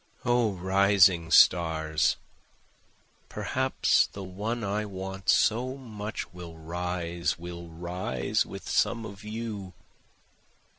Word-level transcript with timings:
O 0.25 0.53
rising 0.53 1.29
stars! 1.29 2.17
Perhaps 3.29 4.07
the 4.07 4.23
one 4.23 4.63
I 4.63 4.83
want 4.83 5.29
so 5.29 5.77
much 5.77 6.33
will 6.33 6.57
rise, 6.57 7.37
will 7.37 7.67
rise 7.69 8.43
with 8.43 8.67
some 8.67 9.05
of 9.05 9.23
you. 9.23 9.73